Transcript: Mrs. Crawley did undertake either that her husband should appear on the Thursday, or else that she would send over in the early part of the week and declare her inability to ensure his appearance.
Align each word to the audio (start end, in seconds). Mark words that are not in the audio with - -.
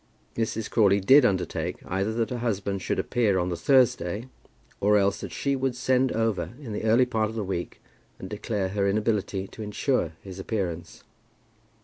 Mrs. 0.35 0.67
Crawley 0.67 0.99
did 0.99 1.25
undertake 1.25 1.77
either 1.85 2.11
that 2.11 2.31
her 2.31 2.39
husband 2.39 2.81
should 2.81 2.97
appear 2.97 3.37
on 3.37 3.49
the 3.49 3.55
Thursday, 3.55 4.29
or 4.79 4.97
else 4.97 5.21
that 5.21 5.31
she 5.31 5.55
would 5.55 5.75
send 5.75 6.11
over 6.13 6.53
in 6.59 6.73
the 6.73 6.85
early 6.85 7.05
part 7.05 7.29
of 7.29 7.35
the 7.35 7.43
week 7.43 7.79
and 8.17 8.27
declare 8.27 8.69
her 8.69 8.89
inability 8.89 9.47
to 9.49 9.61
ensure 9.61 10.13
his 10.23 10.39
appearance. 10.39 11.03